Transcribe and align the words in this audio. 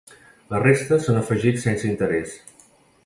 La 0.53 0.61
resta, 0.63 0.97
són 1.07 1.19
afegits 1.21 1.67
sense 1.69 1.87
interès. 1.93 2.35